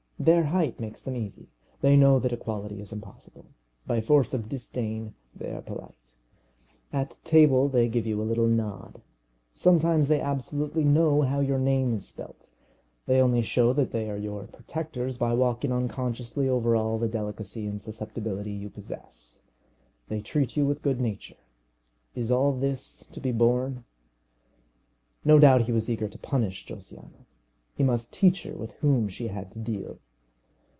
Their 0.19 0.43
height 0.43 0.79
makes 0.79 1.01
them 1.01 1.15
easy. 1.15 1.49
They 1.81 1.95
know 1.97 2.19
that 2.19 2.31
equality 2.31 2.79
is 2.79 2.93
impossible. 2.93 3.43
By 3.87 4.01
force 4.01 4.35
of 4.35 4.47
disdain 4.49 5.15
they 5.35 5.51
are 5.51 5.63
polite. 5.63 6.13
At 6.93 7.17
table 7.23 7.67
they 7.67 7.89
give 7.89 8.05
you 8.05 8.21
a 8.21 8.29
little 8.29 8.45
nod. 8.45 9.01
Sometimes 9.55 10.07
they 10.09 10.21
absolutely 10.21 10.83
know 10.83 11.23
how 11.23 11.39
your 11.39 11.57
name 11.57 11.95
is 11.95 12.07
spelt! 12.07 12.49
They 13.07 13.19
only 13.19 13.41
show 13.41 13.73
that 13.73 13.89
they 13.91 14.11
are 14.11 14.15
your 14.17 14.45
protectors 14.45 15.17
by 15.17 15.33
walking 15.33 15.71
unconsciously 15.71 16.47
over 16.47 16.75
all 16.75 16.99
the 16.99 17.07
delicacy 17.09 17.65
and 17.65 17.81
susceptibility 17.81 18.51
you 18.51 18.69
possess. 18.69 19.41
They 20.07 20.21
treat 20.21 20.55
you 20.55 20.67
with 20.67 20.83
good 20.83 21.01
nature. 21.01 21.41
Is 22.13 22.31
all 22.31 22.53
this 22.53 23.07
to 23.11 23.19
be 23.19 23.31
borne? 23.31 23.85
No 25.25 25.39
doubt 25.39 25.61
he 25.61 25.71
was 25.71 25.89
eager 25.89 26.07
to 26.07 26.17
punish 26.19 26.63
Josiana. 26.67 27.25
He 27.73 27.81
must 27.83 28.13
teach 28.13 28.43
her 28.43 28.53
with 28.53 28.73
whom 28.73 29.07
she 29.07 29.29
had 29.29 29.49
to 29.53 29.59
deal! 29.59 29.97